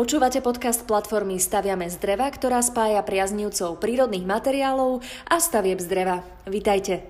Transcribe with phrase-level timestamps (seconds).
[0.00, 6.24] Počúvate podcast platformy Staviame z dreva, ktorá spája priaznivcov prírodných materiálov a stavieb z dreva.
[6.48, 7.04] Vítajte.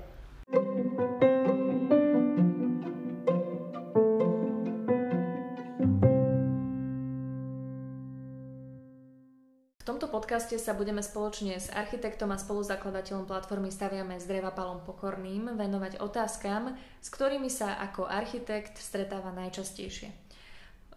[9.79, 14.83] V tomto podcaste sa budeme spoločne s architektom a spoluzakladateľom platformy Staviame z dreva Palom
[14.83, 20.30] Pokorným venovať otázkam, s ktorými sa ako architekt stretáva najčastejšie.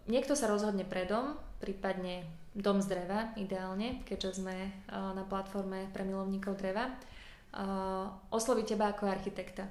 [0.04, 5.88] Niekto sa rozhodne pre dom, prípadne dom z dreva, ideálne, keďže sme eh, na platforme
[5.96, 6.92] pre milovníkov dreva.
[6.92, 9.64] Eh, osloví teba ako architekta.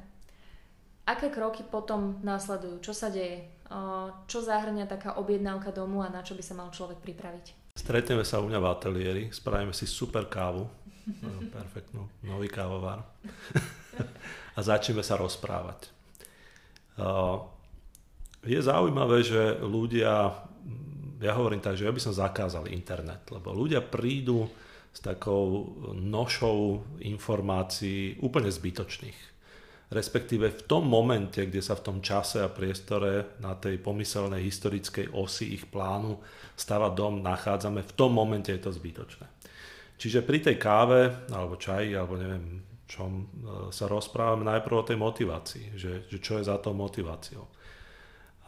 [1.03, 2.81] Aké kroky potom následujú?
[2.81, 3.45] Čo sa deje?
[3.45, 7.77] Eh, čo zahrňa taká objednávka domu a na čo by sa mal človek pripraviť?
[7.77, 10.69] Stretneme sa u mňa v ateliéri, spravíme si super kávu,
[11.49, 13.01] perfektnú, nový kávovar
[14.55, 15.89] a začneme sa rozprávať
[18.43, 20.35] je zaujímavé, že ľudia,
[21.23, 24.51] ja hovorím tak, že ja by som zakázal internet, lebo ľudia prídu
[24.93, 29.33] s takou nošou informácií úplne zbytočných.
[29.93, 35.13] Respektíve v tom momente, kde sa v tom čase a priestore na tej pomyselnej historickej
[35.13, 36.17] osi ich plánu
[36.57, 39.25] stavať dom nachádzame, v tom momente je to zbytočné.
[39.97, 43.25] Čiže pri tej káve, alebo čaji, alebo neviem čom, e,
[43.69, 47.45] sa rozprávame najprv o tej motivácii, že, že čo je za tou motiváciou.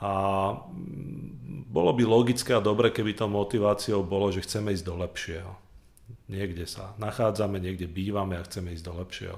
[0.04, 0.12] A
[0.52, 5.52] mm, bolo by logické a dobre, keby to motiváciou bolo, že chceme ísť do lepšieho.
[6.26, 9.38] Niekde sa nachádzame, niekde bývame a chceme ísť do lepšieho.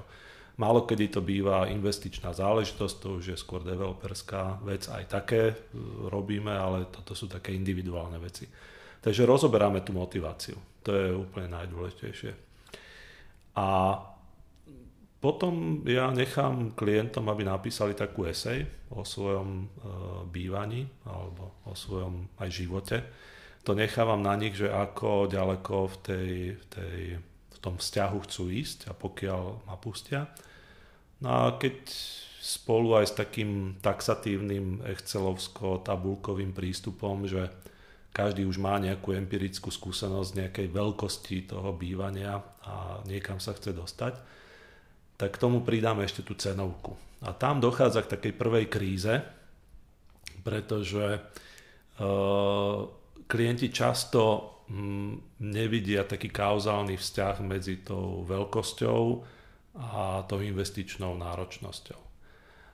[0.58, 5.56] Málo kedy to býva investičná záležitosť, to už je skôr developerská vec, aj také e,
[6.10, 8.50] robíme, ale toto sú také individuálne veci.
[8.98, 10.58] Takže rozoberáme tú motiváciu.
[10.82, 12.32] To je úplne najdôležitejšie.
[13.54, 13.66] A
[15.18, 18.62] potom ja nechám klientom, aby napísali takú esej
[18.94, 19.66] o svojom e,
[20.30, 22.96] bývaní alebo o svojom aj živote.
[23.66, 27.00] To nechávam na nich, že ako ďaleko v, tej, v, tej,
[27.50, 30.30] v tom vzťahu chcú ísť a pokiaľ ma pustia.
[31.18, 31.90] No a keď
[32.38, 37.50] spolu aj s takým taxatívnym excelovsko-tabulkovým prístupom, že
[38.14, 44.14] každý už má nejakú empirickú skúsenosť nejakej veľkosti toho bývania a niekam sa chce dostať,
[45.18, 46.94] tak k tomu pridáme ešte tú cenovku.
[47.26, 49.14] A tam dochádza k takej prvej kríze,
[50.46, 51.18] pretože
[51.98, 52.86] uh,
[53.26, 54.22] klienti často
[54.70, 59.02] hm, nevidia taký kauzálny vzťah medzi tou veľkosťou
[59.78, 62.00] a tou investičnou náročnosťou.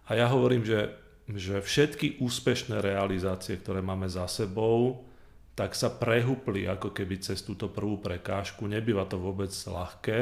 [0.04, 0.92] A ja hovorím, že,
[1.32, 5.08] že všetky úspešné realizácie, ktoré máme za sebou,
[5.56, 8.68] tak sa prehupli ako keby cez túto prvú prekážku.
[8.68, 10.18] Nebýva to vôbec ľahké,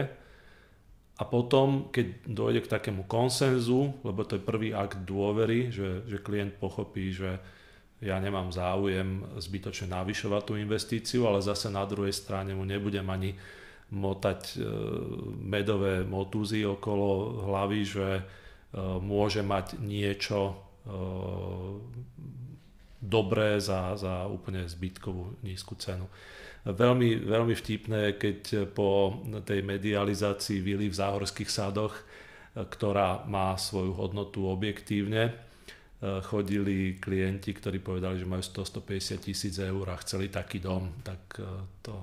[1.22, 6.18] a potom, keď dojde k takému konsenzu, lebo to je prvý akt dôvery, že, že
[6.18, 7.38] klient pochopí, že
[8.02, 13.38] ja nemám záujem zbytočne navyšovať tú investíciu, ale zase na druhej strane mu nebudem ani
[13.94, 14.66] motať e,
[15.38, 18.22] medové motúzy okolo hlavy, že e,
[18.98, 20.54] môže mať niečo e,
[23.12, 26.08] dobré za, za úplne zbytkovú nízku cenu.
[26.64, 31.92] Veľmi, veľmi vtipné, keď po tej medializácii vily v záhorských sádoch,
[32.56, 35.36] ktorá má svoju hodnotu objektívne,
[36.02, 41.38] chodili klienti, ktorí povedali, že majú 100-150 tisíc eur a chceli taký dom, tak
[41.78, 41.94] to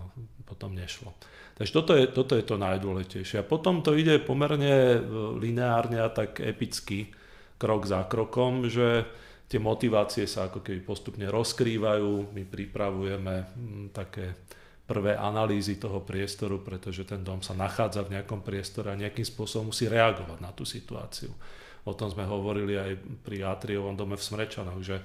[0.48, 1.16] potom nešlo.
[1.59, 3.44] Takže toto je, toto je to najdôležitejšie.
[3.44, 5.03] A potom to ide pomerne
[5.36, 7.12] lineárne a tak epicky,
[7.59, 9.03] krok za krokom, že
[9.50, 14.38] tie motivácie sa ako keby postupne rozkrývajú, my pripravujeme mm, také
[14.86, 19.74] prvé analýzy toho priestoru, pretože ten dom sa nachádza v nejakom priestore a nejakým spôsobom
[19.74, 21.34] musí reagovať na tú situáciu.
[21.86, 25.04] O tom sme hovorili aj pri Atriovom dome v Smrečanoch, že e,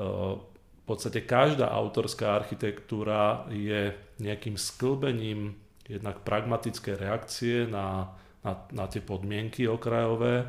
[0.00, 9.00] v podstate každá autorská architektúra je nejakým sklbením jednak pragmatické reakcie na, na, na tie
[9.04, 10.48] podmienky okrajové,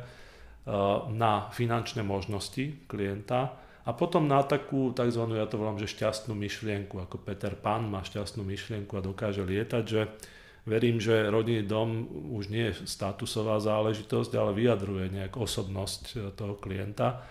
[1.10, 5.22] na finančné možnosti klienta a potom na takú tzv.
[5.34, 9.84] ja to volám, že šťastnú myšlienku, ako Peter Pan má šťastnú myšlienku a dokáže lietať,
[9.88, 10.06] že
[10.68, 12.06] verím, že rodinný dom
[12.36, 17.24] už nie je statusová záležitosť, ale vyjadruje nejak osobnosť eh, toho klienta.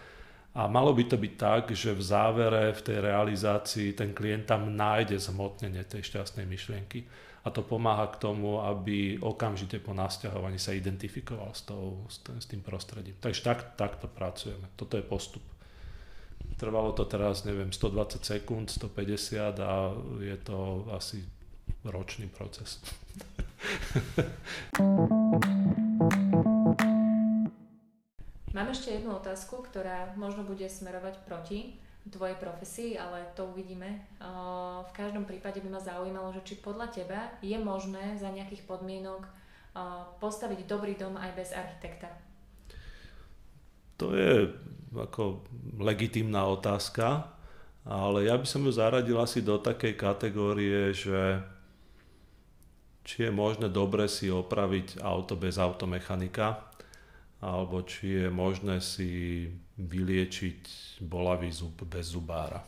[0.57, 4.73] A malo by to byť tak, že v závere, v tej realizácii ten klient tam
[4.73, 7.05] nájde zhmotnenie tej šťastnej myšlienky
[7.39, 12.59] a to pomáha k tomu, aby okamžite po nasťahovaní sa identifikoval s, tou, s tým
[12.59, 13.15] prostredím.
[13.23, 14.67] Takže tak, takto pracujeme.
[14.75, 15.43] Toto je postup.
[16.59, 21.23] Trvalo to teraz, neviem, 120 sekúnd, 150 a je to asi
[21.87, 22.83] ročný proces.
[28.51, 34.05] Mám ešte jednu otázku, ktorá možno bude smerovať proti tvojej profesii, ale to uvidíme.
[34.85, 39.29] V každom prípade by ma zaujímalo, že či podľa teba je možné za nejakých podmienok
[40.17, 42.09] postaviť dobrý dom aj bez architekta.
[44.01, 44.49] To je
[44.95, 45.45] ako
[45.77, 47.29] legitimná otázka,
[47.85, 51.43] ale ja by som ju zaradil asi do takej kategórie, že
[53.05, 56.68] či je možné dobre si opraviť auto bez automechanika,
[57.39, 59.47] alebo či je možné si
[59.79, 60.59] vyliečiť
[61.07, 62.59] bolavý zub bez zubára.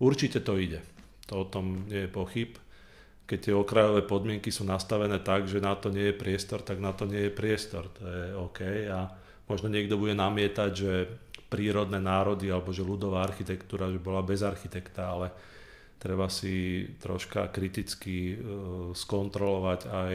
[0.00, 0.84] Určite to ide.
[1.28, 2.56] To o tom nie je pochyb.
[3.24, 6.92] Keď tie okrajové podmienky sú nastavené tak, že na to nie je priestor, tak na
[6.92, 7.88] to nie je priestor.
[8.00, 8.60] To je OK.
[8.90, 9.06] A
[9.48, 10.92] možno niekto bude namietať, že
[11.50, 15.34] prírodné národy alebo že ľudová architektúra že bola bez architekta, ale
[15.98, 18.36] treba si troška kriticky e,
[18.94, 20.14] skontrolovať aj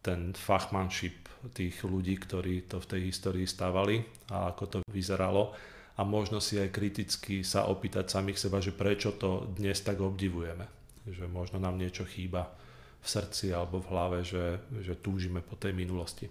[0.00, 5.56] ten fachmanship tých ľudí, ktorí to v tej histórii stavali a ako to vyzeralo
[5.96, 10.68] a možno si aj kriticky sa opýtať samých seba, že prečo to dnes tak obdivujeme.
[11.08, 12.52] Že možno nám niečo chýba
[13.00, 16.28] v srdci alebo v hlave, že, že túžime po tej minulosti.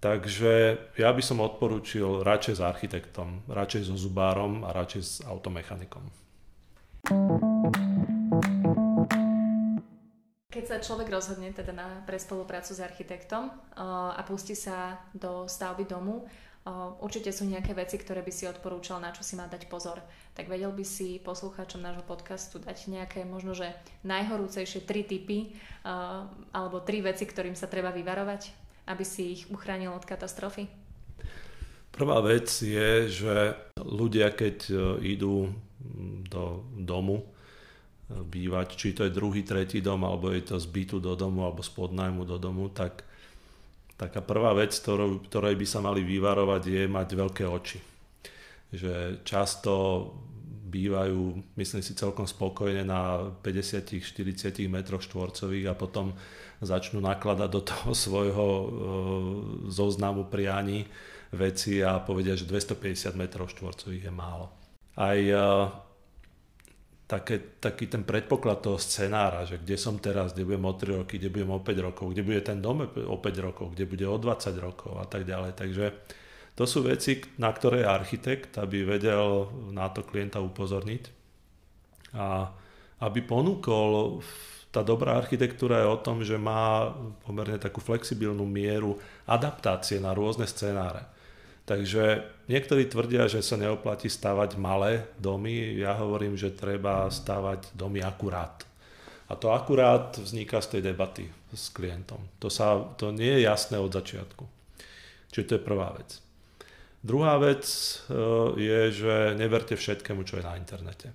[0.00, 0.52] Takže
[0.96, 6.08] ja by som odporúčil radšej s architektom, radšej so zubárom a radšej s automechanikom.
[10.60, 15.48] Keď sa človek rozhodne teda na, pre spoluprácu s architektom uh, a pustí sa do
[15.48, 19.48] stavby domu, uh, určite sú nejaké veci, ktoré by si odporúčal, na čo si má
[19.48, 20.04] dať pozor.
[20.36, 23.72] Tak vedel by si poslucháčom nášho podcastu dať nejaké možno, že
[24.04, 25.56] najhorúcejšie tri typy
[25.88, 28.52] uh, alebo tri veci, ktorým sa treba vyvarovať,
[28.92, 30.68] aby si ich uchránil od katastrofy?
[31.88, 34.68] Prvá vec je, že ľudia, keď
[35.00, 35.56] idú
[36.28, 37.24] do domu,
[38.10, 41.62] bývať, či to je druhý, tretí dom, alebo je to z bytu do domu, alebo
[41.62, 43.06] z podnajmu do domu, tak
[43.94, 47.78] taká prvá vec, ktorou, ktorej by sa mali vyvarovať, je mať veľké oči.
[48.74, 49.72] Že často
[50.70, 56.14] bývajú, myslím si, celkom spokojne na 50-40 metroch štvorcových a potom
[56.62, 58.66] začnú nakladať do toho svojho e,
[59.68, 60.86] zoznamu prianí
[61.34, 64.50] veci a povedia, že 250 metrov štvorcových je málo.
[64.94, 65.34] Aj e,
[67.10, 71.18] také, taký ten predpoklad toho scenára, že kde som teraz, kde budem o 3 roky,
[71.18, 74.14] kde budem o 5 rokov, kde bude ten dom o 5 rokov, kde bude o
[74.14, 75.58] 20 rokov a tak ďalej.
[75.58, 75.84] Takže
[76.54, 81.02] to sú veci, na ktoré architekt, aby vedel na to klienta upozorniť
[82.14, 82.54] a
[83.02, 84.22] aby ponúkol
[84.70, 86.94] tá dobrá architektúra je o tom, že má
[87.26, 91.02] pomerne takú flexibilnú mieru adaptácie na rôzne scenáre.
[91.70, 98.02] Takže niektorí tvrdia, že sa neoplatí stavať malé domy, ja hovorím, že treba stavať domy
[98.02, 98.66] akurát.
[99.30, 102.18] A to akurát vzniká z tej debaty s klientom.
[102.42, 104.42] To, sa, to nie je jasné od začiatku.
[105.30, 106.18] Čiže to je prvá vec.
[107.06, 107.86] Druhá vec e,
[108.58, 111.14] je, že neverte všetkému, čo je na internete.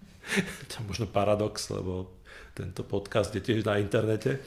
[0.72, 2.08] to je možno paradox, lebo
[2.56, 4.40] tento podcast je tiež na internete.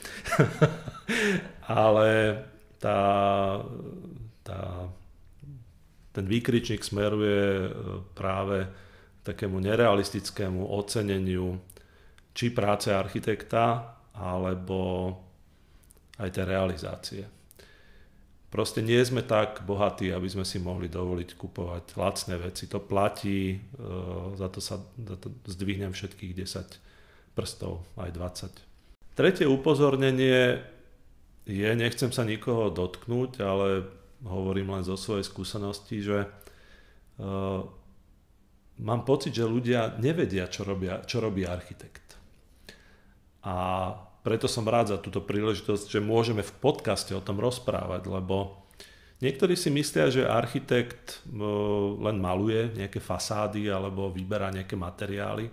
[1.70, 2.42] Ale
[2.82, 2.98] tá,
[4.42, 4.90] tá
[6.14, 7.70] ten výkričník smeruje e,
[8.14, 8.70] práve
[9.26, 11.58] takému nerealistickému oceneniu
[12.30, 15.10] či práce architekta, alebo
[16.22, 17.22] aj tej realizácie.
[18.46, 22.70] Proste nie sme tak bohatí, aby sme si mohli dovoliť kupovať lacné veci.
[22.70, 23.58] To platí, e,
[24.38, 29.18] za to sa za to zdvihnem všetkých 10 prstov, aj 20.
[29.18, 30.62] Tretie upozornenie
[31.50, 33.90] je, nechcem sa nikoho dotknúť, ale
[34.24, 37.60] hovorím len zo svojej skúsenosti, že uh,
[38.80, 42.16] mám pocit, že ľudia nevedia, čo, robia, čo robí architekt.
[43.44, 43.54] A
[44.24, 48.64] preto som rád za túto príležitosť, že môžeme v podcaste o tom rozprávať, lebo
[49.20, 55.52] niektorí si myslia, že architekt uh, len maluje nejaké fasády alebo vyberá nejaké materiály,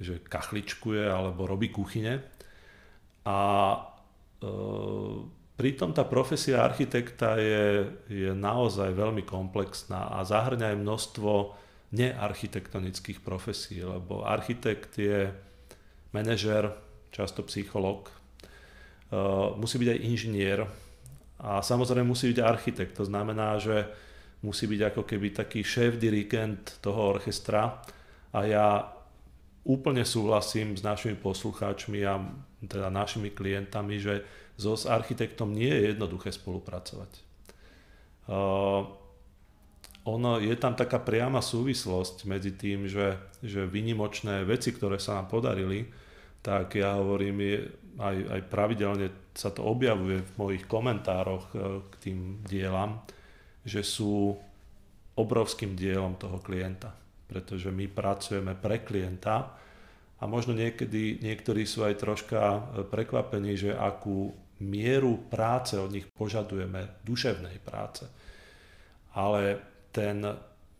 [0.00, 2.24] že kachličkuje alebo robí kuchyne.
[3.22, 3.38] A
[4.40, 11.32] uh, Pritom tá profesia architekta je, je naozaj veľmi komplexná a zahrňa aj množstvo
[11.94, 15.30] nearchitektonických profesí, lebo architekt je
[16.10, 16.66] manažer,
[17.14, 20.66] často psycholog, uh, musí byť aj inžinier
[21.38, 22.98] a samozrejme musí byť architekt.
[22.98, 23.86] To znamená, že
[24.42, 27.78] musí byť ako keby taký šéf dirigent toho orchestra
[28.34, 28.82] a ja
[29.62, 32.18] úplne súhlasím s našimi poslucháčmi a
[32.66, 37.12] teda našimi klientami, že so s architektom nie je jednoduché spolupracovať.
[38.30, 38.86] Uh,
[40.02, 45.30] ono, je tam taká priama súvislosť medzi tým, že, že vynimočné veci, ktoré sa nám
[45.30, 45.86] podarili,
[46.42, 47.58] tak ja hovorím, je,
[48.02, 53.02] aj, aj pravidelne sa to objavuje v mojich komentároch uh, k tým dielam,
[53.62, 54.34] že sú
[55.12, 56.96] obrovským dielom toho klienta.
[57.32, 59.56] pretože my pracujeme pre klienta
[60.22, 64.30] a možno niekedy niektorí sú aj troška e, prekvapení, že akú
[64.62, 68.06] mieru práce od nich požadujeme, duševnej práce.
[69.18, 69.58] Ale
[69.90, 70.22] ten,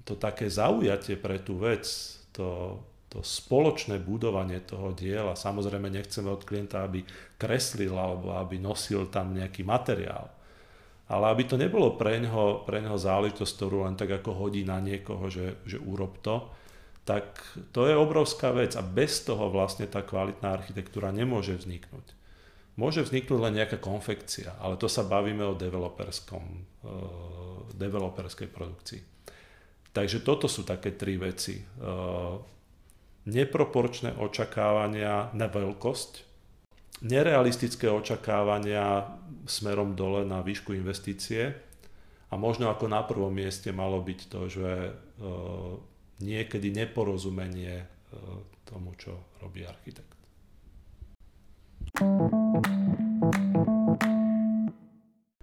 [0.07, 1.83] to také zaujatie pre tú vec,
[2.31, 2.79] to,
[3.11, 7.03] to spoločné budovanie toho diela, samozrejme nechceme od klienta, aby
[7.35, 10.31] kreslil alebo aby nosil tam nejaký materiál,
[11.11, 14.79] ale aby to nebolo pre ňoho, pre ňoho záležitosť, ktorú len tak ako hodí na
[14.79, 16.47] niekoho, že, že urob to,
[17.03, 17.43] tak
[17.75, 22.15] to je obrovská vec a bez toho vlastne tá kvalitná architektúra nemôže vzniknúť.
[22.79, 29.03] Môže vzniknúť len nejaká konfekcia, ale to sa bavíme o developerskom, uh, developerskej produkcii.
[29.93, 31.61] Takže toto sú také tri veci.
[31.61, 32.41] Uh,
[33.29, 36.33] neproporčné očakávania na veľkosť,
[37.03, 39.11] nerealistické očakávania
[39.45, 41.53] smerom dole na výšku investície
[42.31, 45.77] a možno ako na prvom mieste malo byť to, že uh,
[46.21, 47.87] niekedy neporozumenie e,
[48.67, 50.13] tomu, čo robí architekt.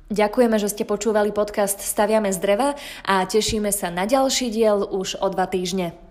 [0.09, 2.73] Ďakujeme, že ste počúvali podcast Staviame z dreva
[3.05, 6.08] a tešíme sa na ďalší diel už o dva týždne.